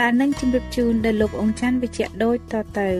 [0.00, 2.90] ដែលនឹងជម្រាបជូនដល់លោកអង្គច័ន្ទវិជ្ជៈដូចតទៅ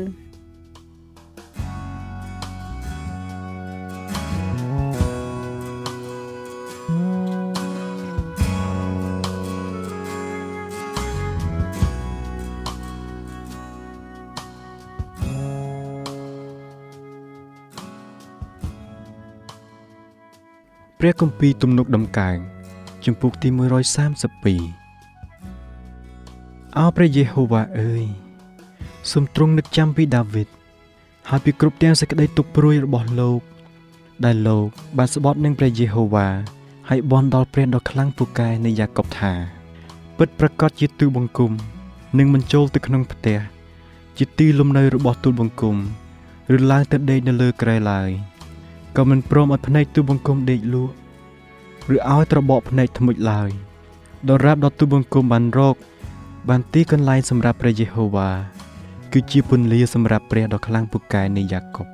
[21.01, 22.39] ព្រះគម្ពីរទំនុកដំកើង
[23.05, 24.86] ជំពូកទី132
[26.81, 28.05] អោព្រះយេហូវ៉ាអើយ
[29.11, 30.49] សូមទ្រង់នឹកចាំពីដាវីត
[31.29, 33.41] ហើយពីគ្រប់ទាំងសេចក្តីទុក្ខព្រួយរបស់លោក
[34.25, 36.29] ដែលលោកបានស្បត់នឹងព្រះយេហូវ៉ា
[36.89, 39.33] ហើយបន់ដល់ព្រះដ៏ខ្លាំងពូកែនៃយ៉ាកុបថា
[40.19, 41.53] ពិតប្រកបជាទូបង្គំ
[42.19, 43.39] នឹងមិនចូលទៅក្នុងផ្ទះ
[44.19, 45.77] ជាទីលំនៅរបស់ទូលបង្គំ
[46.57, 48.11] ឬឡើងទៅដេកនៅលើក្រែឡើយ
[48.97, 50.95] ក៏មិនព្រមឲ្យភ្នែកទូបង្គំដេកលក់
[51.95, 53.51] ឬឲ្យត្របកភ្នែកធ្មុចឡើយ
[54.29, 55.77] ដរាបដល់ទូបង្គំបានរក
[56.49, 58.31] បានទីកន្លែងសម្រាប់ព្រះយេហូវ៉ា
[59.13, 61.87] គឺជាពន្លាសម្រាប់ព្រះដ៏ខ្លាំងពូកែនៃយ៉ាកុប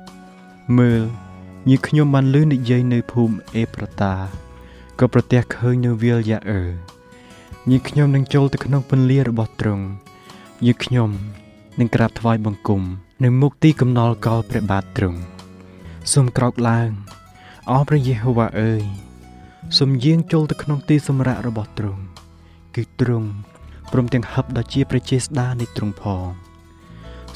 [0.77, 1.01] មើល
[1.69, 4.13] ញាខ្ញុំបានលឺនិយាយនៅភូមិអេប្រាតា
[4.99, 6.61] ក៏ប្រទះឃើញនៅវាលយ៉ាអឺ
[7.69, 9.85] ញាខ្ញុំនឹងចូលទៅក្នុងពន្លារបស់ទ្រង់
[10.65, 11.09] ញាខ្ញុំ
[11.79, 12.81] នឹងក្រាបថ្វាយបង្គំ
[13.23, 15.19] នៅមុខទីកំណល់កលព្រះបាទទ្រង់
[16.13, 16.89] សូមក្រោកឡើង
[17.71, 18.83] អោព្រះយេហូវ៉ាអើយ
[19.77, 22.03] សូមយាងចូលទៅក្នុងទីសម្រាករបស់ទ្រង់
[22.75, 23.29] គឺទ្រង់
[23.91, 26.27] ព្រមទាំងហឹបដ៏ជាប្រជាស្ដានៃទ្រង់ផង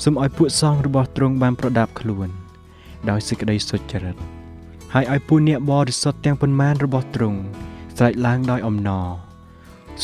[0.03, 2.29] សូមឲ្យពួកសង្ឃរបស់ទ្រង់បានប្រដាប់ខ្លួន
[3.09, 4.15] ដោយសេចក្តីសុចរិត
[4.93, 7.39] ហើយឲ្យពួកអ្នកបរិសុទ្ធទាំងប៉ុន្មានរបស់ទ្រង់
[7.97, 9.07] ស្រែកឡើងដោយអំណរ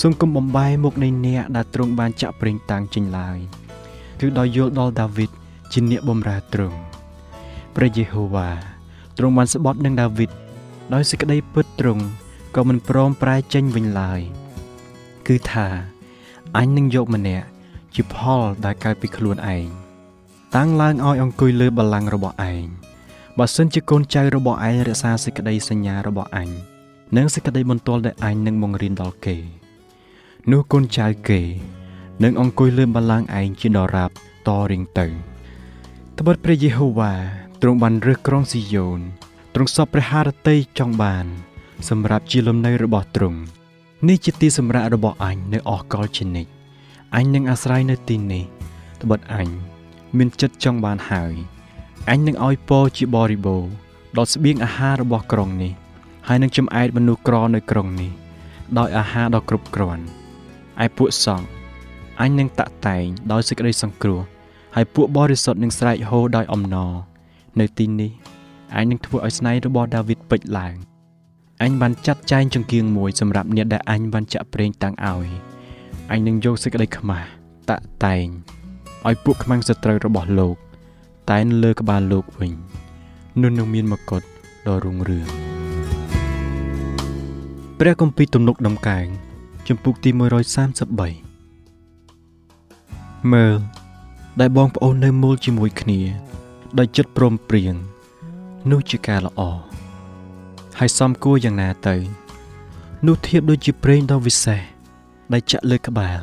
[0.02, 3.38] សូមកុំបំបែមុខនៃអ្នកដែលទ្រង់បានចាក់ប្រេងតាំងចេញឡើយ
[4.20, 5.31] គឺដោយយល់ដល់ដាវីត
[5.74, 6.78] ជាអ្នកបម្រើទ្រង់
[7.75, 8.50] ព្រះយេហូវ៉ា
[9.18, 10.31] ទ្រង់បានស្បត់នឹងដាវីត
[10.94, 12.04] ដោយសេចក្តីពិតទ្រង់
[12.56, 14.22] ក៏មិនព្រមប្រែចេញវិញឡើយ
[15.28, 15.93] គឺថា
[16.58, 17.47] អញនឹងយកម្នាក់
[17.96, 19.68] ជាផលដែលកើតពីខ្លួនឯង
[20.56, 22.64] តាំងឡើងឲ្យអង្គុយលើបល្ល័ង្ករបស់ឯង
[23.40, 26.50] បើសិនជាកូនចៅរបស់ឯងរក្សាសេចក្តីសញ្ញារបស់អញ
[27.18, 29.38] និងសេចក្តីបន្ទាល់ដែលអញនឹងបង្រៀនដល់គេ
[30.52, 31.42] នោះកូនចៅគេ
[32.24, 34.12] នឹងអង្គុយលើបល្ល័ង្កឯងជាដរាប
[34.47, 35.06] តរៀងទៅ
[36.19, 37.13] ត្បិតព្រះយេហូវ៉ា
[37.62, 39.00] ទ្រង់បានរើសក្រុងស៊ីយ៉ូន
[39.53, 41.25] ទ្រង់សពព្រះハរតីចង់បាន
[41.90, 43.40] សម្រាប់ជាលំនៅរបស់ទ្រង់
[44.09, 46.52] នេះជាទីសម្រាប់របស់អញនៅអស់កលជានិច្ច
[47.16, 48.44] អញនឹងអាស្រ័យនៅទីនេះ
[49.02, 49.47] ត្បិតអញ
[50.18, 51.34] មានចិត្តចង់បានហើយ
[52.09, 53.63] អញនឹងឲ្យពរជាបរិបូរ
[54.18, 55.72] ដល់ស្បៀងអាហាររបស់ក្រុងនេះ
[56.28, 58.12] ហើយនឹងចំអែតមនុស្សក្រនៅក្រុងនេះ
[58.77, 60.04] ដោយអាហារដ៏គ្រប់គ្រាន់
[60.83, 61.48] ឯពួកសង្ឃ
[62.22, 64.22] អញនឹងតាក់តែងដោយសេចក្តីសង្គ្រោះ
[64.75, 66.94] ហើយពួកបរិសុទ្ធនឹងស្រែកហូដោយអំណរ
[67.60, 68.12] នៅទីនេះ
[68.75, 70.75] អញនឹងធ្វើឲ្យស្នេហ៍របស់ដាវីតពេចឡើង
[71.63, 75.27] អញបានចាត់ចែងចង្គៀងមួយសម្រាប់អ្នកដែលអញបានចាក់ប្រេងតាំងឲ្យ
[76.12, 77.27] អញនឹងយកសេចក្តីខ្មាស់
[77.69, 78.27] តាក់តែង
[79.07, 80.56] ឲ្យពួកខ្មាំងសត្រូវរបស់លោក
[81.31, 82.51] តែនលើក្បាលលោកវិញ
[83.42, 84.21] នោះនឹងមានមកុដ
[84.68, 85.27] ដ៏រុងរឿង
[87.80, 89.06] ព្រះគម្ពីរទំនុកដំកើង
[89.68, 90.19] ជំពូកទី133
[93.33, 93.54] មើល
[94.39, 96.00] ដែលបងប្អូននៅមូលជាមួយគ្នា
[96.80, 97.74] ដោយចិត្តព្រមព្រៀង
[98.71, 99.42] នោះជាការល្អ
[100.80, 101.96] ហើយសំគួរយ៉ាងណាទៅ
[103.08, 104.62] នោះធៀបដូចជាប្រេងដ៏វិសេស
[105.34, 106.20] ដែលចាក់លើក្បាល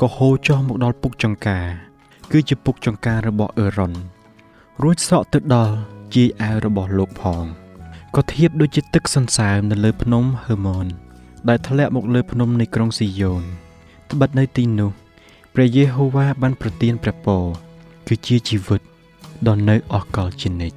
[0.00, 1.66] ក៏ហូរចុះមកដល់ពុកចង្ការ
[2.32, 3.92] គឺជាពុកចង្ការរបស់អឺរ៉ុន
[4.82, 5.74] រួចសក់ទៅដល់
[6.14, 7.44] ជាយអាវរបស់លោកផង
[8.14, 10.86] ក៏ធៀបដូចជាទឹកសន្សើមនៅលើភ្នំហឺម៉ុន
[11.48, 13.42] ដែលធ្លាក់មកលើភ្នំនៃក្រុងស៊ីយ៉ូន
[14.10, 14.90] ត្បិតនៅទីនោះ
[15.54, 17.44] ព្រះយេហូវ៉ាបានប្រទានព្រះពរ
[18.08, 18.80] គឺជាជីវិត
[19.48, 20.76] ដ៏នៅអស់កលជានិច្ច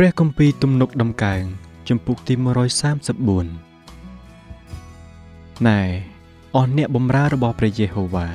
[0.00, 1.42] ព្រះគម្ពីរទំនុកដំកើង
[1.88, 2.34] ចំពុកទី
[3.60, 5.80] 134ណែ
[6.56, 8.28] អស់អ្នកបម្រើរបស់ព្រះយេហូវ៉ា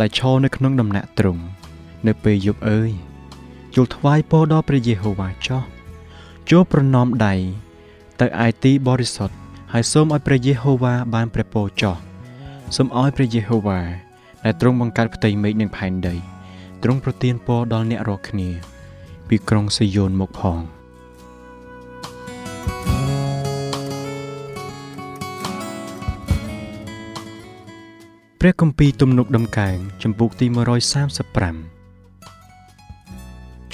[0.00, 1.42] ដែលឈរនៅក្នុងដំណាក់ទ្រង់
[2.06, 2.90] នៅពេលយប់អើយ
[3.74, 5.62] ចូលថ្វាយពរដល់ព្រះយេហូវ៉ាចោះ
[6.50, 7.34] ចូលប្រណម្យដៃ
[8.20, 9.34] ទៅឯទីបរិសុទ្ធ
[9.72, 11.96] ហើយសូមឲ្យព្រះយេហូវ៉ាបានព្រះពរចោះ
[12.76, 13.80] សូមឲ្យព្រះយេហូវ៉ា
[14.44, 16.14] ដែលទ្រង់បង្កើតផ្ទៃមេឃនិងផែនដី
[16.82, 18.48] ទ្រង់ប្រទានពរដល់អ្នករាល់គ្នា
[19.28, 20.60] ពីក្រុងស៊ីយ៉ូនមកផង
[28.44, 30.54] ព្រះគម្ពីរទំនុកដំកើងចំពុកទី135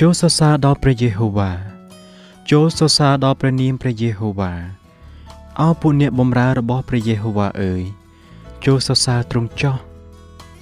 [0.00, 1.50] ចូលសរសើរដល់ព្រះយេហូវ៉ា
[2.50, 4.52] ចូលសរសើរដល់ព្រះនាមព្រះយេហូវ៉ា
[5.60, 7.82] អោពួកអ្នកបម្រើរបស់ព្រះយេហូវ៉ាអើយ
[8.66, 9.76] ចូលសរសើរទ្រង់ចោះ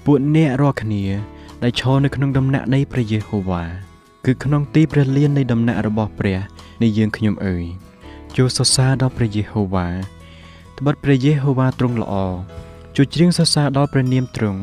[0.05, 1.05] ពួកអ្នករាល់គ្នា
[1.63, 3.63] ដែលឈរនៅក្នុងដំណាក់នៃព្រះយេហូវ៉ា
[4.27, 6.39] គឺក្នុងទីព្រះលាននៃដំណាក់របស់ព្រះ
[6.83, 7.65] នៃយើងខ្ញុំអើយ
[8.37, 9.89] ចូលសរសើរដល់ព្រះយេហូវ៉ា
[10.79, 12.15] ត្បិតព្រះយេហូវ៉ាទ្រង់ល្អ
[12.99, 14.61] ជួយច្រៀងសរសើរដល់ព្រះនាមទ្រង់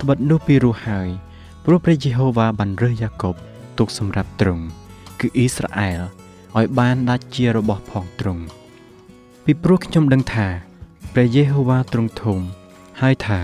[0.00, 1.08] ត្បិតនោះពីរោះហើយ
[1.64, 3.34] ព្រោះព្រះយេហូវ៉ាបានរើសយ៉ាកុប
[3.78, 4.64] ទុកសម្រាប់ទ្រង់
[5.20, 6.00] គឺអ៊ីស្រាអែល
[6.56, 8.42] ឲ្យបានដាច់ជារបស់ផងទ្រង់
[9.44, 10.46] ពីព្រោះខ្ញុំដឹងថា
[11.12, 12.38] ព្រះយេហូវ៉ាទ្រង់ធំ
[13.00, 13.40] ហើយថា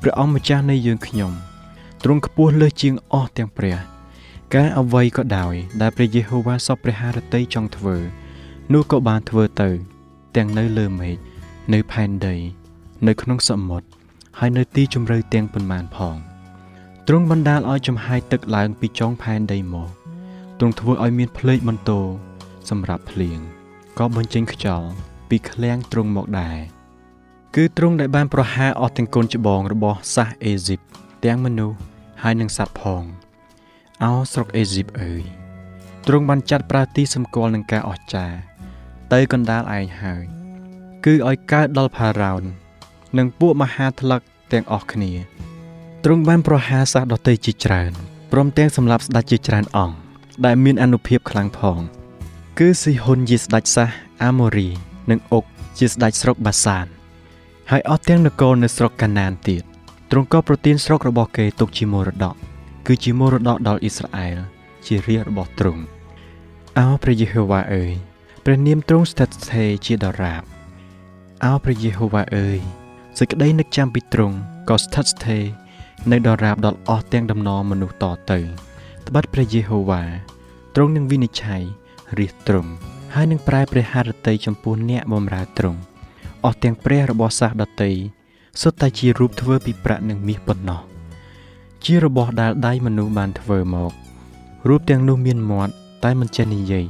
[0.00, 1.32] ព្រះអង្គម្ចាស់នៃយើងខ្ញុំ
[2.02, 3.76] ទ្រង់ខ្ពស់លើសជាងអស់ទាំងព្រះ
[4.54, 7.96] ការអ្វីក៏ដោយដែលព្រះយេហូវ៉ាសពព្រះハរតីចង់ធ្វើ
[8.72, 9.70] នោះក៏បានធ្វើទៅ
[10.36, 11.16] ទាំងនៅលើមេឃ
[11.72, 12.36] នៅផែនដី
[13.04, 13.86] នៅក្នុងសមុទ្រ
[14.38, 16.16] ហើយនៅទីជម្រៅទាំងប៉ុន្មានផង
[17.06, 19.90] ទ្រង់បណ្ដាលឲ្យចំហាយទឹកឡើងពីចុងផែនដីមក
[20.58, 22.00] ទ្រង់ធ្វើឲ្យមានភ្លេចបន្ទោ
[22.70, 23.38] សម្រាប់ភ្លៀង
[23.98, 24.88] ក៏បញ្ចេញខ្យល់
[25.28, 26.58] ពីឃ្លាំងទ្រង់មកដែរ
[27.56, 30.80] គឺទ្រង់ដែលបានប្រហារអស់ទាំងកូនច្បងរបស់សាសអេស៊ីប
[31.24, 31.78] ទាំងមនុស្ស
[32.22, 33.02] ហើយនិងសត្វផង
[34.02, 35.22] អោស្រុកអេស៊ីបអើយ
[36.06, 38.36] ទ្រង់បានចាត់ប្រើទីសម្គាល់នឹងការអស្ចារ្យ
[39.12, 40.24] ទៅកណ្ដាលឯងហើយ
[41.04, 42.44] គឺឲ្យកើតដល់ផារ៉ោន
[43.18, 44.20] និងពួកមហាថ្លឹក
[44.52, 45.12] ទាំងអស់គ្នា
[46.04, 47.92] ទ្រង់បានប្រហារសាសដតីជាច្រើន
[48.32, 49.96] ព្រមទាំងសម្លាប់ស្ដេចជាច្រើនអង្គ
[50.44, 51.78] ដែលមានអនុភាពខ្លាំងផង
[52.58, 53.88] គឺស៊ីហ៊ុនជាស្ដេចសាស
[54.22, 54.68] អាម៉ូរី
[55.10, 55.44] និងអុក
[55.78, 56.86] ជាស្ដេចស្រុកបាសាន
[57.70, 59.62] ហើយអស់ទាំងនគរនៅស្រុកកាណានទៀត
[60.10, 62.34] ទ្រង់ក៏ប្រទានស្រុករបស់គេទុកជាមរតក
[62.86, 64.36] គឺជាមរតកដល់អ៊ីស្រាអែល
[64.86, 65.82] ជារាជរបស់ទ្រង់
[66.78, 67.92] អោព្រះយេហូវ៉ាអើយ
[68.44, 70.42] ព្រះនាមទ្រង់ស្ថិតស្ថេរជាដរាប
[71.44, 72.60] អោព្រះយេហូវ៉ាអើយ
[73.20, 74.36] សេចក្តីនឹកចាំពីទ្រង់
[74.68, 75.44] ក៏ស្ថិតស្ថេរ
[76.10, 78.38] នៅដរាបដល់អស់ទាំងដំណរមនុស្សតទៅ
[79.06, 80.02] ត្បិតព្រះយេហូវ៉ា
[80.74, 81.62] ទ្រង់នឹងវិនិច្ឆ័យ
[82.18, 82.70] រាជទ្រង់
[83.14, 85.80] ហើយនឹងប្រែព្រះハរតីចំពោះអ្នកបម្រើទ្រង់
[86.44, 87.92] អស់ទាំងព្រះរបស់សាសដតី
[88.62, 90.80] សុទ្ធតែជារូបធ្វើពីប្រាក់និងមាសប៉ុណ្ណោះ
[91.84, 93.92] ជារបស់ដែលដៃមនុស្សបានធ្វើមក
[94.68, 95.72] រូបទាំងនោះមានមាត់
[96.04, 96.86] តែមិនចេះនិយាយ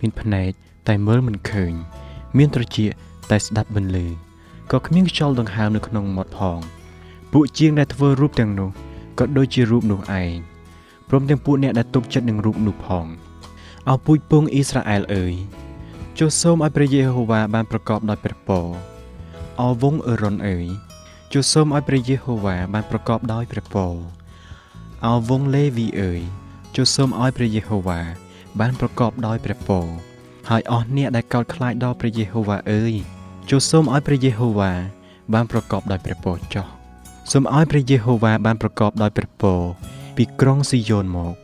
[0.00, 0.50] មានភ្នែក
[0.88, 1.72] តែមើលមិនឃើញ
[2.36, 2.90] មានត្រចៀក
[3.30, 4.29] តែស្ដាប់បន្លឺ
[4.72, 6.58] ក៏គ្មានខ្យល់ដង្ហើមនៅក្នុងមាត់ផង
[7.32, 8.70] ពួកជាងដែលធ្វើរូបទាំងនោះ
[9.18, 10.34] ក៏ដូចជារូបនោះឯង
[11.08, 13.06] ព្រមទាំងពួកអ្នកដែលទុកចិត្តនឹងរូបនោះផង
[13.88, 15.34] អោពូជពងអ៊ីស្រាអែលអើយ
[16.18, 18.66] ចូលសូមឲ្យព្រះយេហូវ៉ាបានប្រកបដោយព្រះពរ
[19.60, 20.66] អោវងអឺរ៉ុនអើយ
[21.32, 23.94] ចូលសូមឲ្យព្រះយេហូវ៉ាបានប្រកបដោយព្រះពរ
[25.06, 26.20] អោវងលេវីអើយ
[26.76, 28.00] ចូលសូមឲ្យព្រះយេហូវ៉ា
[28.60, 29.86] បានប្រកបដោយព្រះពរ
[30.48, 32.94] ហើយអស់អ្នកដែលកោតខ្លាចដល់ព្រះយេហូវ៉ាអើយ
[33.52, 34.72] ចូលសូមឲ្យព្រះយេហូវ៉ា
[35.34, 36.66] បានប្រកបដោយព្រះពរចោះ
[37.32, 39.60] សូមឲ្យព្រះយេហូវ៉ាបានប្រកបដោយព្រះពរ
[40.16, 41.34] ពីក្រុងស៊ីយ៉ូនមក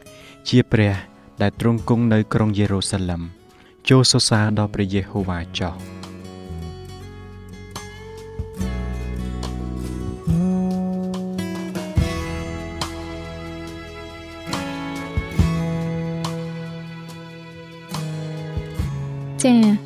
[0.48, 0.94] ជាព្រះ
[1.42, 3.22] ដែលទ្រង់គង់នៅក្រុងយេរូសាឡឹម
[3.88, 5.74] ចូលសរសើរដល់ព្រះយេហូវ៉ាចោះ
[19.42, 19.85] ចា៎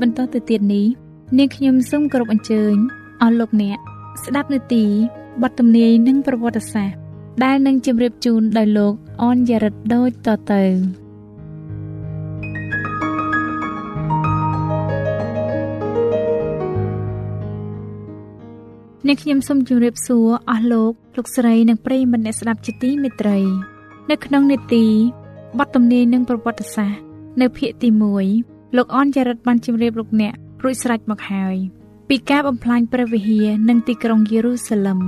[0.00, 0.86] បន្តទៅទៀតនេះ
[1.38, 2.74] នាងខ្ញុំសូមគោរពអញ្ជើញ
[3.22, 3.78] អស់លោកអ្នក
[4.24, 4.84] ស្ដាប់នាទី
[5.42, 6.96] បទទំនាយនិងប្រវត្តិសាស្ត្រ
[7.44, 10.62] ដែលនឹងជម្រាបជូនដោយលោកអនយ៉ារិតដូចតទៅ
[19.06, 23.38] នាងខ្ញុំសូមជម្រាបសួរអស់លោកលោកស្រីនិងប្រិយមិត្តអ្នកស្ដាប់ជាទីមេត្រី
[24.10, 24.84] នៅក្នុងនេតិ
[25.58, 27.00] បទទំនាយនិងប្រវត្តិសាស្ត្រ
[27.40, 27.88] នៅភាគទី
[28.26, 31.56] 1 លោកអនចារិតបានជម្រាបលោកអ្នករួចស្រេចមកហើយ
[32.08, 35.00] ពីការបំផ្លាញព្រះវិហារនិងទីក្រុងយេរូសាឡឹម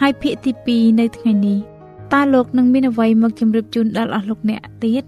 [0.00, 1.58] ហើយភាគទី2នៅថ្ងៃនេះ
[2.12, 5.04] តើលោកនឹងមានអ្វីមកជម្រាបជូនដល់អស់លោកអ្នកទៀត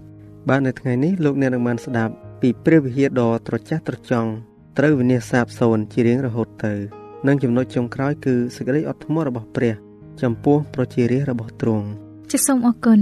[0.49, 4.29] បាទនៅថ្ងៃនេះលោកអ្នកនឹងបានស្ដាប់ពីព្រះវិហារដ៏ត្រចះត្រចង់
[4.77, 6.73] ត្រូវវិនាសសាបសូន្យជារៀងរហូតទៅ
[7.27, 9.73] និងចំណុចចុងក្រោយគឺសេចក្តីអត់ធ្មត់របស់ព្រះ
[10.21, 11.85] ចំពោះប្រជារាស្ត្ររបស់ទ្រង់
[12.31, 12.99] ចាសសូមអរគុណ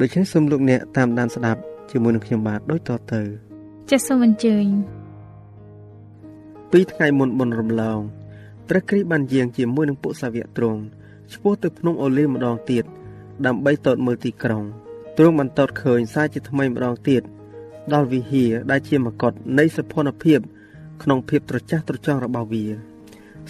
[0.00, 3.49] ដូច្នេះសូមលោកអ្នកតាមដានស្ដាប់ជាមួយនឹងខ្ញុំបាទដូចតទៅ
[3.90, 4.66] ចាសសូមអញ្ជើញ
[6.72, 8.00] ពីថ្ងៃមុនបុណ្យរំលង
[8.68, 10.80] ព្រះគ្រីស្ទបានយាងជាមួយនឹងពួកសាវកទ្រង់
[11.32, 12.84] ឆ្ពោះទៅភ្នំអូលីម្ដងទៀត
[13.46, 14.64] ដើម្បីតតមើលទីក្រុង
[15.18, 17.22] ទ្រង់បានតតឃើញសារជាថ្មីម្ដងទៀត
[17.92, 20.40] ដល់វិហារដែលជាមកុដនៃសភនភាព
[21.02, 22.64] ក្នុងភាពត្រចះត្រចង់របស់វា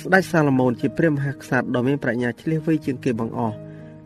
[0.00, 3.56] ស្ដេចសាឡូមោនជាព្រះមហាក្សត្រដ៏មានប្រាជ្ញាឆ្លៀសវៃជាងគេបង្អស់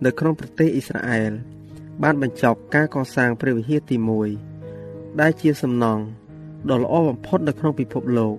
[0.04, 1.32] នៅក្នុងប្រទេសអ៊ីស្រាអែល
[2.02, 3.96] បានបញ្ចប់ការកសាងព្រះវិហារទី
[4.58, 6.04] 1ដែលជាសំណង់
[6.70, 8.34] ដ៏ល្អបំផុតនៅក្នុងពិភពលោក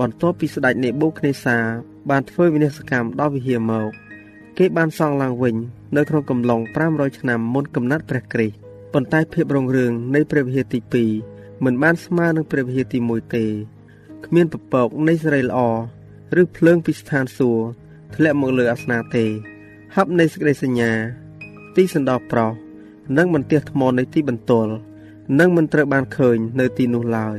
[0.00, 1.56] បន្ទាប់ពីស្ដេចនេបូខនេសា
[2.10, 3.88] បានធ្វើវិនាសកម្មដល់វិហារមក
[4.58, 5.56] គេបានសង់ឡើងវិញ
[5.96, 8.56] នៅក្នុងកំឡុង500ឆ្នាំមុនកំណត់ព្រះគ្រីស្ទ
[8.92, 10.80] ប៉ុន្តែភាពរុងរឿងនៃព្រះវិហារទី
[11.24, 13.44] 2មិនបានស្មើនឹងព្រះវិហារទី1ទេ
[14.26, 15.60] គ្មានពពកនៃសេរីល្អ
[16.40, 17.62] ឬភ្លើងពីស្ថានសួគ៌
[18.14, 19.24] ធ្លាក់មកលើអាសនៈទេ
[19.94, 20.92] ហប់នៃសេចក្តីសញ្ញា
[21.76, 22.50] ទីសណ្ដោប្រុស
[23.16, 24.72] និងបន្ទះថ្មនៃទីបន្ទល់
[25.38, 27.38] នឹងមិនត្រូវបានឃើញនៅទីនោះឡើយ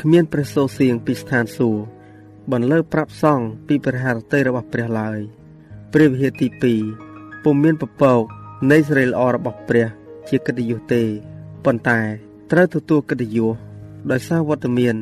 [0.00, 1.82] គ្មានព្រះសូរសៀងពីស្ថានសួគ៌
[2.52, 5.18] បន្លឺប្រាប់សង់ពីព្រះハរតីរបស់ព្រះឡើយ
[5.92, 6.48] ព្រះវិហារទី
[6.96, 8.22] 2ពុំមានពពក
[8.70, 9.86] នៃសេរីល្អរបស់ព្រះ
[10.28, 11.02] ជាកិត្តិយសទេ
[11.64, 12.00] ប៉ុន្តែ
[12.50, 13.54] ត្រូវទទួលកិត្តិយស
[14.10, 14.96] ដោយសារវត្តមាន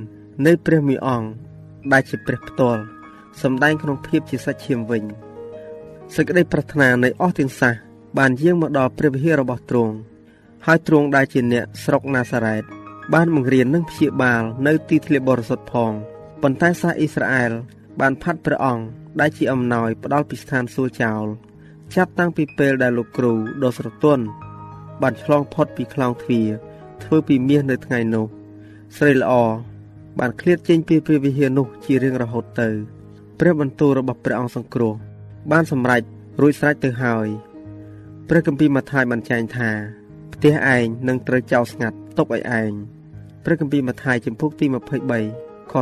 [0.46, 1.28] នៃព្រះមីអង្គ
[1.92, 2.82] ដែលជាព្រះផ្ទាល់
[3.42, 5.04] សម្ដែងក្នុងភាពជាសាច់ឈាមវិញ
[6.14, 7.72] សេចក្តីប្រាថ្នានៃអស់ទាំងសះ
[8.18, 9.94] បានយាងមកដល់ព្រះវិហាររបស់ទ្រង់
[10.66, 12.64] ហើយទ្រង់ដែលជាអ្នកស្រុកណាសារ៉េត
[13.14, 15.92] បានបង្រៀននិងព្យាបាលនៅទីធ្លាបរិសុទ្ធផង
[16.42, 17.52] ប៉ុន្តែសាសអ៊ីស្រាអែល
[18.00, 18.84] បានផាត់ព្រះអង្គ
[19.20, 21.24] ដែលជាអំណោយផ្ដាល់ពីស្ថានសួគ៌ចោល
[21.94, 24.24] ចាប់តាំងពីពេលដែលលោកគ្រូដ៏ស្រទន់
[25.02, 26.48] បានឆ្លងផុតពីខ្លោងទ្វារ
[27.02, 28.26] ធ្វើពីមាសនៅថ្ងៃនោះ
[28.96, 29.32] ស្រីល្អ
[30.18, 32.68] បានឃ្លាតចេញពីព្រះវិហារនោះជារៀងរហូតទៅ
[33.38, 34.94] ព្រះបន្ទូលរបស់ព្រះអង្គសង្គ្រោះ
[35.52, 36.02] បានសម្រេច
[36.40, 37.28] រួចស្រេចទៅហើយ
[38.28, 39.70] ព្រះគម្ពីរម៉ាថាយបានចែងថា
[40.38, 42.72] ផ្ទះឯងនឹងត្រូវចោលស្ងាត់ទុកឲ្យឯង
[43.44, 44.66] ព្រះគម្ពីរម៉ាថាយចំពុកទី
[45.18, 45.74] 23ខ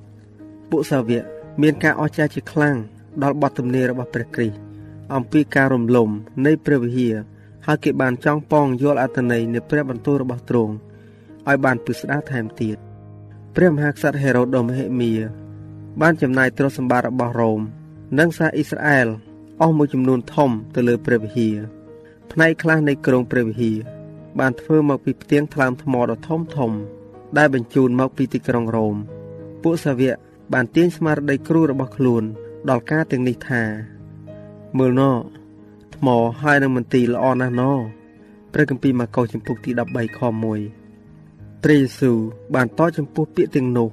[0.00, 1.24] 38ពួកសាវក
[1.62, 2.76] មានការអស្ចារ្យជាខ្លាំង
[3.22, 4.56] ដល់បទទំនាយរបស់ព្រះគ្រីស្ទ
[5.14, 6.08] អំពីការរំលំ
[6.46, 7.16] នៃព្រះវិហារ
[7.66, 10.72] ហើយគេបានចង់ប៉ងយល់អត្ថន័យនៃព្រះបន្ទូលរបស់ទ្រង់
[11.48, 12.76] ឲ្យបានពិស្ដារថែមទៀត
[13.56, 15.12] ព្រះមហាក្សត្រហេរ៉ូតដ៏មហិមា
[16.00, 17.60] បានចំណាយទ្រព្យសម្បត្តិរបស់រ៉ូម
[18.18, 19.08] និងសាសអ៊ីស្រាអែល
[19.60, 21.58] អស់មួយចំនួនធំទៅលើព្រះវិហារ
[22.38, 23.76] ផ្នែកខ្លះនៃក្រុងព្រះវិហារ
[24.38, 26.72] បានធ្វើមកពីផ្ទៀងថ្លើមថ្មដ៏ធំធំ
[27.38, 28.96] ដែលបញ្ជូនមកពីទីក្រុងរ៉ូម
[29.62, 30.16] ពួកសាវក
[30.52, 32.22] បានទាញស្មារតីគ្រូរបស់ខ្លួន
[32.70, 33.62] ដល់ការទាំងនេះថា
[34.78, 35.02] មើលណ
[35.96, 36.08] ថ្ម
[36.42, 37.62] ហើយនឹងមន្ទីរល្អណាស់ណ
[38.52, 40.20] ព្រះគម្ពីរម៉ាកុសចំពុកទី13ខ
[40.92, 42.18] 1ព្រះយេស៊ូវ
[42.54, 43.88] បានតចំពោះពាក្យទាំងនោះ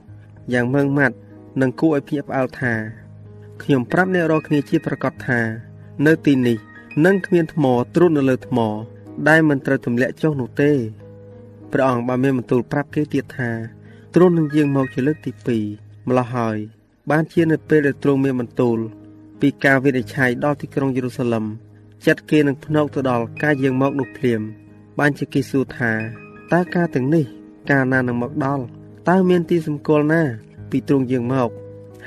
[0.54, 1.16] យ៉ាងម៉ឺងម៉ាត់
[1.62, 2.74] និងគួរឲ្យភ្ញាក់ផ្អើលថា
[3.64, 5.40] ខ្ញុំប្រាប់អ្នករាល់គ្នាជាប្រកាសថា
[6.06, 6.58] នៅទីនេះ
[7.06, 8.60] នឹងគ្មានថ្មត្រួតនៅលើថ្ម
[9.28, 10.72] ដែលមិនត្រូវទម្លាក់ចុះនោះទេ
[11.72, 13.52] ព្រះអង្គបានមានបន្ទូលប្រាប់គេទៀតថា
[14.14, 15.32] ទ្រង់នឹងយាងមកជាលើកទី
[15.72, 16.58] 2ម្ល៉េះហើយ
[17.12, 18.78] បានជានៅពេលដែលទ្រង់មានបន្ទូល
[19.42, 21.46] ពីការវិនិច្ឆ័យដល់ទីក្រុងយេរូសាឡឹម
[22.06, 24.42] ចិត្តគេនឹងភ្នក់ទៅដល់ការយាងមកនោះភ្លាម
[25.00, 25.92] បានជាគេសួរថា
[26.52, 27.26] តើការទាំងនេះ
[27.70, 28.64] កាលណានឹងមកដល់
[29.10, 30.22] តើមានទីសម្គាល់ណា
[30.70, 31.50] ពីទ្រង់យាងមក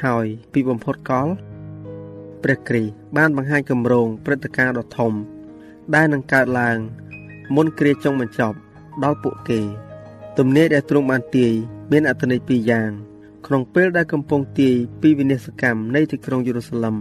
[0.05, 1.29] ហើយ ពីបំផុតកល
[2.47, 5.13] ព្រះគ្រីស្ទបានបង្ហាញគម្រោងព្រឹត្តិការណ៍ដ៏ធំ
[5.95, 6.79] ដែលនឹងកើតឡើង
[7.57, 8.57] មុនគ្រាចុងបញ្ចប់
[9.05, 9.61] ដល់ពួកគេ
[10.39, 11.53] ទំនាយដែលទ្រង់បានទាយ
[11.93, 12.91] មានអត្ថន័យពីរយ៉ាង
[13.47, 16.97] ក្នុងពេលដែលកំពុងទាយពីវិនិស្សកម្មនៃទីក្រុងយេរូសាឡិម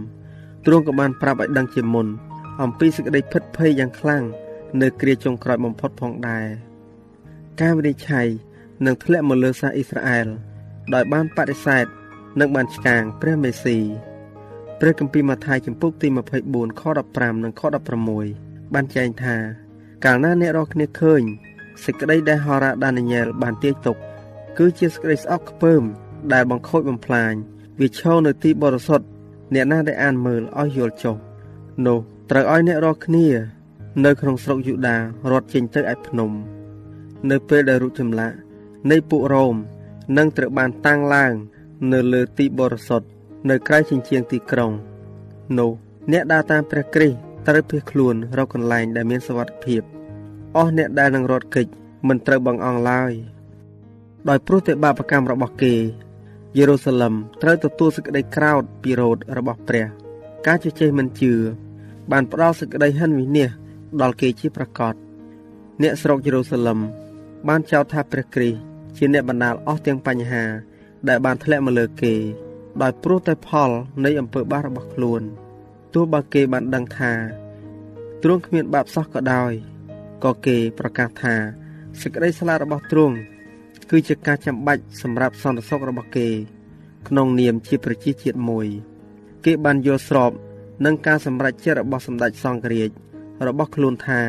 [0.66, 2.06] ទ្រង់ក៏បានប្រាប់ឲ្យដឹងជាមុន
[2.62, 4.22] អំពីសេចក្តីភិតភ័យយ៉ាងខ្លាំង
[4.80, 6.46] នៅគ្រាចុងក្រោយបំផុតផងដែរ
[7.60, 8.26] ការវិនិច្ឆ័យ
[8.86, 10.26] នឹងធ្លាក់មកលើសាសអ៊ីស្រាអែល
[10.94, 11.86] ដោយបានបដិសេធ
[12.40, 13.78] និងបានឆ្កាងព្រះមេស៊ី
[14.80, 16.08] ព្រះគម្ពីរម៉ាថាយចំពុកទី
[16.44, 17.62] 24ខ15និងខ
[18.16, 19.36] 16បានចែងថា
[20.04, 21.22] កាលណាអ្នករាល់គ្នាឃើញ
[21.84, 23.96] សេចក្តីដែលហោរ៉ាដានីយ៉ែលបានទាយទុក
[24.58, 25.82] គឺជាសេចក្តីស្អប់ខ្ពើម
[26.32, 27.32] ដែលបង្ខូចបំផ្លាញ
[27.80, 29.06] វាឈរនៅទីបរិសុទ្ធ
[29.54, 31.16] អ្នកណាដែលអានមើលឲ្យយល់ចុះ
[31.86, 31.98] នោះ
[32.30, 33.26] ត្រូវឲ្យអ្នករាល់គ្នា
[34.04, 34.96] នៅក្នុងស្រុកយូដា
[35.30, 36.30] រត់ចេញទៅឯភ្នំ
[37.30, 38.36] នៅពេលដែលរូបចម្លាក់
[38.90, 39.54] នៃពួករ៉ូម
[40.16, 41.32] នឹងត្រូវបានតាំងឡើង
[41.92, 43.06] នៅលើទីបរិសុទ្ធ
[43.50, 44.72] នៅក្រៅជញ្ជាំងទីក្រុង
[45.58, 45.70] នោះ
[46.12, 49.82] អ្នកដើរតាមព្រះគ្រីស្ទត្រូវភៀសខ្លួនរកកន្លែងដែលមានសុវត្ថិភាព
[50.56, 51.66] អស់អ្នកដែលនឹងរត់គេច
[52.08, 53.12] មិនត្រូវបង្អង់ឡើយ
[54.28, 55.74] ដោយព្រោះតែបាបកម្មរបស់គេ
[56.56, 59.86] យេរូសាឡឹមត្រូវទទួលសេចក្តីក្រោធពីរោធរបស់ព្រះ
[60.46, 61.32] ការជជែកមិនជឿ
[62.12, 63.50] បានផ្ដល់សេចក្តីហិនវិនាស
[64.00, 64.94] ដល់គេជាប្រកប
[65.82, 66.78] អ្នកស្រុកយេរូសាឡឹម
[67.48, 68.58] បានចោទថាព្រះគ្រីស្ទ
[68.96, 70.44] ជាអ្នកបណ្ដាលអស់ទាំងបញ្ហា
[71.08, 72.14] ដែលបានធ្លាក់មកលើគេ
[72.82, 73.70] ដោយព្រោះតែផល
[74.04, 75.22] នៃអំពើបាបរបស់ខ្លួន
[75.94, 77.12] ទោះបើគេបានដឹងថា
[78.22, 79.52] ទ្រង់គ្មានបាបសោះក៏ដោយ
[80.24, 81.34] ក៏គេប្រកាសថា
[82.00, 83.16] សេចក្តីស្លាប់របស់ទ្រង់
[83.90, 86.28] គឺជាការចាំបាច់សម្រាប់សន្តិសុខរបស់គេ
[87.08, 88.66] ក្នុងនាមជាប្រជាជាតិមួយ
[89.44, 90.32] គេបានយល់ស្រប
[90.84, 92.90] នឹងការសម្រេចចិត្តរបស់សម្ដេចសង្ឃរាជ
[93.46, 94.20] របស់ខ្លួនថា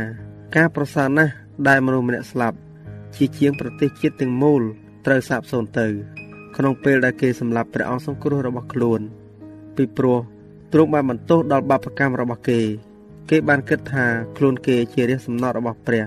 [0.55, 1.33] ការប្រសើរណាស់
[1.67, 2.57] ដែលមនុស្សម្នាក់ស្លាប់
[3.15, 4.61] ជាជាងប្រទេសជាតិទាំងមូល
[5.05, 6.16] ត្រូវសាបសូន្យទៅ
[6.57, 9.01] ក្នុងពេលដែលគេសម្លាប់ព្រះអង្គសង្គ្រោះរបស់ខ្លួន
[9.75, 10.19] ពីព្រោះ
[10.73, 12.59] ទ្រង់បានបន្ទោសដល់បាបកម្មរបស់គេ
[13.29, 14.05] គេបានគិតថា
[14.37, 16.05] ខ្លួនគេជារាជសំណត់របស់ព្រះ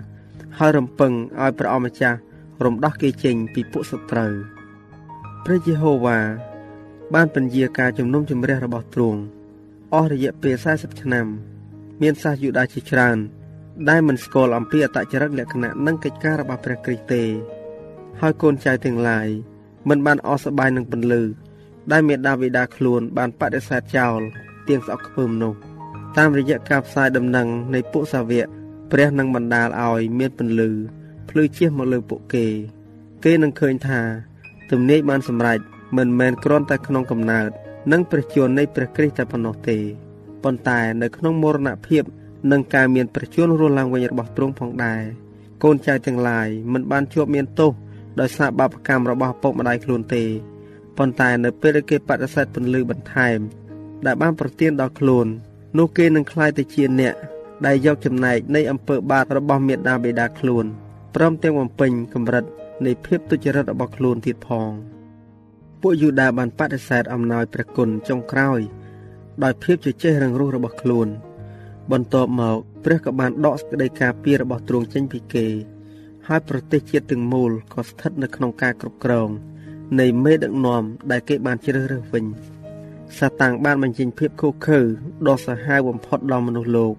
[0.59, 2.19] ហើយរំពឹងឲ្យព្រះអង្គម្ចាស់
[2.65, 4.33] រំដោះគេចេញពីពួកសត្រូវ
[5.45, 6.19] ព្រះយេហូវ៉ា
[7.15, 9.21] បានពន្យាការជំនុំជម្រះរបស់ទ្រង់
[9.95, 11.27] អស់រយៈពេល40ឆ្នាំ
[12.03, 13.19] មានសាសយូដាជាច្រើន
[13.89, 17.25] ដែលមិនស្គាល់អំពីអតចរិតលក្ខណៈនិងកិច្ចការរបស់ព្រះគ្រីស្ទទេ
[18.21, 19.29] ហើយកូនចៅទាំងឡាយ
[19.89, 21.23] មិនបានអស់សប្បាយនឹងពន្លឺ
[21.93, 24.21] ដែលមេដាបេដាខ្លួនបានបដិសេធចោល
[24.69, 25.55] ទៀងស្អកខ្ពើមនោះ
[26.17, 28.47] តាមរយៈការផ្សាយដំណឹងនៃពួកសាវក
[28.91, 30.71] ព្រះនឹងបណ្ដាលឲ្យមានពន្លឺ
[31.29, 32.47] ភ្លឺជះមកលើពួកគេ
[33.25, 34.01] គេនឹងឃើញថា
[34.71, 35.59] ទំនាយបានសម្រេច
[35.97, 37.51] មិនមែនគ្រាន់តែក្នុងកំណើត
[37.93, 39.79] និងព្រះជន្មនៃព្រះគ្រីស្ទតែប៉ុណ្ណោះទេ
[40.45, 42.03] ប៉ុន្តែនៅក្នុងមរណភាព
[42.53, 45.03] និងការមានប្រជញ្ញរស់ឡើងវិញរបស់ទ្រង់ផងដែរ
[45.63, 47.73] កូនចៅទាំងឡាយមិនបានជាប់មានទោស
[48.21, 50.25] ដោយសារបាបកម្មរបស់ឪពុកម្ដាយខ្លួនទេ
[50.99, 53.39] ប៉ុន្តែនៅពេលដែលគេបដិសេធពន្លឺបន្ថែម
[54.07, 55.27] ដែលបានប្រទានដល់ខ្លួន
[55.79, 57.15] នោះគេនឹងក្លាយទៅជាអ្នក
[57.67, 60.65] ដែលយកចំណែកនៃអំពើបាបរបស់មេដាបេដាខ្លួន
[61.15, 62.45] ព្រមទាំងបំពេញកម្រិត
[62.87, 64.71] នៃភាពទុច្ចរិតរបស់ខ្លួនទៀតផង
[65.81, 68.61] ពួកយូដាបានបដិសេធអំណោយព្រះគុណចុងក្រោយ
[69.43, 71.09] ដោយភាពជជែករឹងរូសរបស់ខ្លួន
[71.93, 75.47] បន្ទាប់មកព្រះក៏បានដកសេចក្តីការពាររបស់ទ្រង់ចេញពីគេ
[76.29, 79.29] ហើយប្រទេសជាតិទាំងមូលក៏ស្ថិតនៅក្នុងការគ្រប់គ្រង
[80.01, 82.25] នៃមេដឹកនាំដែលគេបានជ្រើសរើសវិញ
[83.19, 84.81] សាតាំងបានបញ្ចេញភាពខុសខើ
[85.29, 86.95] ដ៏សាហាវបំផុតដល់មនុស្សលោក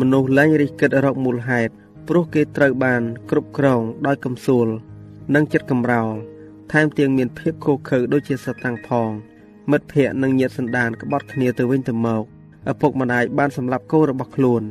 [0.00, 1.72] មនុស្សលែងរិះគិតរកមូលហេតុ
[2.08, 4.68] ព្រោះគេត្រូវបាន គ្រប់គ្រងដោយកំសួល
[5.34, 6.14] និងចិត្តកំរោល
[6.72, 9.10] ថែមទាំងមានភាពខុសខើដូចជាសាតាំងផង
[9.70, 12.22] មិត្តភ័ក្តិនិងញាតិសន្តានក្បត់គ្នាទៅវិញទៅមក
[12.70, 14.62] ឪពុកម្ដាយបានសម្លាប់កូនរបស់ខ្លួន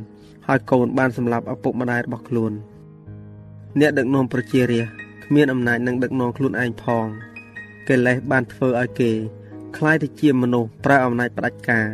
[0.46, 2.52] ហើយកូនបានសម្លាប់ឪពុកម្ដាយរបស់ខ្លួន
[3.79, 4.93] អ្នកដឹកនាំប្រជារាស្ត្រ
[5.25, 7.05] គ្មានអំណាចនឹងដឹកនាំខ្លួនឯងផង
[7.87, 9.11] កិលេសបានធ្វើឲ្យគេ
[9.77, 11.87] คล้ายទៅជាមនុស្សប្រើអំណាចផ្ដាច់ការ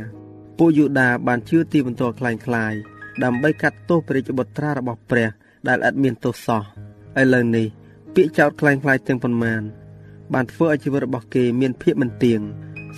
[0.57, 2.73] ពួកយូដាបានជឿទីបន្ទាល់คล้ายคล้าย
[3.23, 5.29] ដើម្បីកាត់ទោសព្រះរាជបុត្រារបស់ព្រះ
[5.67, 6.63] ដែលឥតមានទោសសោះ
[7.19, 7.67] ឥឡូវនេះ
[8.15, 9.61] ពាក្យចោទคล้ายคล้ายទាំងប៉ុន្មាន
[10.33, 12.39] បានធ្វើឲ្យជីវិតរបស់គេមានភាពមិនទៀង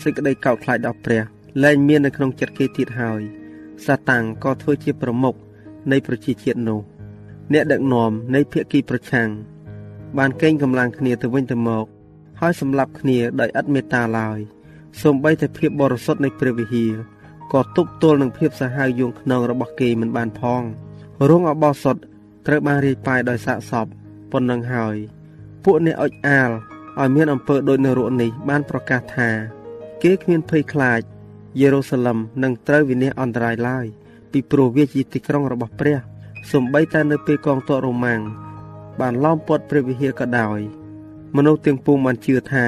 [0.02, 1.24] សេចក្តីកោតខ្លាចដល់ព្រះ
[1.63, 3.22] លែងមាននៅក្នុងចិត្តគេទៀតហើយ
[3.86, 5.36] សាតាំងក៏ធ្វើជាប្រមុខ
[5.92, 6.82] នៃប្រជាជាតិនោះ
[7.53, 9.29] អ្នកដឹកនាំនៃភៀកគីប្រឆាំង
[10.19, 11.87] បានកេងកម្លាំងគ្នាទៅវិញទៅមក
[12.41, 14.39] ហើយសម្លាប់គ្នាដោយឥតមេត្តាឡើយ
[15.03, 16.95] សូម្បីតែភាពបរិសុទ្ធនៃព្រះវិហារ
[17.53, 20.63] ក៏ទប់ទល់នឹងភាពសាហាវយងខ្នងរបស់គេមិនបានផង
[21.31, 21.97] រងអបោសុត
[22.47, 23.87] ត្រូវបានរាយប៉ាយដោយសាកសព
[24.33, 24.97] ប៉ុណ្ណឹងហើយ
[25.65, 26.51] ពួកអ្នកអុចអាល
[27.01, 29.31] ឲ្យមានអំពើដូចនៅរកនេះបានប្រកាសថា
[30.03, 31.01] គេគ្មានភ័យខ្លាច
[31.61, 33.87] យេរូសាឡឹមនឹងត្រូវវិនិច្ឆ័យអន្តរាយឡើយ
[34.33, 35.99] ពីព្រោះវាជាទីក្រុងរបស់ព្រះ
[36.51, 38.21] សូម្បីតែនៅពេលកងទ័ពរ៉ូម៉ាំង
[39.01, 40.61] បានឡោមព័ទ្ធព្រះវិហារក៏ដោយ
[41.37, 42.67] មនុស្សទាំងពួងបានជឿថា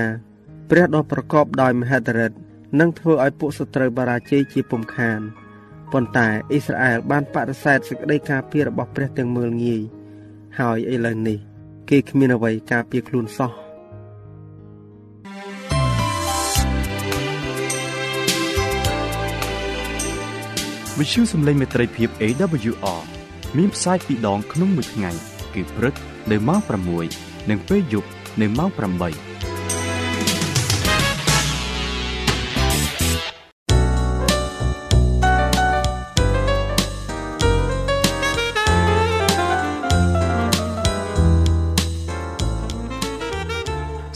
[0.70, 2.36] ព្រះដ៏ប្រកបដោយមហិទ្ធិឫទ្ធិ
[2.80, 5.20] នឹងធ្វើឲ្យពួកសត្រូវបារាជ័យជាពុំខាន
[5.92, 9.82] ប៉ុន្តែអ៊ីស្រាអែលបានបដិសេធសេចក្តីការពាររបស់ព្រះទាំងមើលងាយ
[10.58, 11.38] ហើយឥឡូវនេះ
[11.90, 13.52] គេគ្មានអ្វីការពារខ្លួនសោះ
[20.98, 23.13] វិទ្យុសំឡេងមេត្រីភាព AWR
[23.58, 25.10] មានផ្សាយពីរដងក្នុងមួយថ្ងៃ
[25.54, 25.94] គឺព្រឹក
[26.30, 26.60] នៅម៉ោង
[27.04, 28.08] 6និងពេលយប់
[28.40, 28.80] នៅម៉ោង8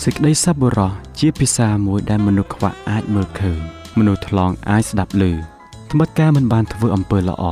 [0.05, 3.61] សេចក្តីសប្បុរសជាភាសាមួយដែលមនុស្សខ្វាក់អាចមើលឃើញ
[3.98, 5.24] មនុស្សថ្លង់អាចស្ដាប់ឮ
[5.90, 7.44] ត្បិតការមិនបានធ្វើអំពើល្អ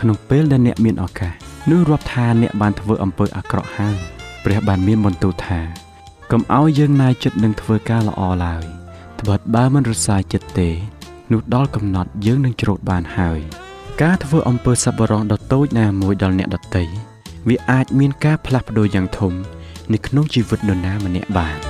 [0.00, 1.32] ក្នុងពេលដែលអ្នកមានឱកាស
[1.70, 3.96] នោះរាប់ថាអ្នកបានធ្វើអំពើអាក្រក់ហើយ
[4.44, 5.60] ព្រះបានមានបន្ទូលថា
[6.30, 8.64] កុំឲ្យយើងណាយចិត្តនឹងធ្វើការល្អឡើយ
[9.20, 10.70] ត្បិតបើមិនរសាយចិត្តទេ
[11.32, 13.40] នោះដល់កំណត់យើងនឹងច្រូតបានហើយ
[14.02, 16.84] ការធ្វើអំពើសប្បុរសដ៏តូចណាមួយដល់អ្នកដទៃ
[17.48, 19.32] វាអាចមានការផ្លាស់ប្ដូរយ៉ាងធំ
[19.92, 21.69] នៅក្នុងជីវិតនរណាម្នាក់បាន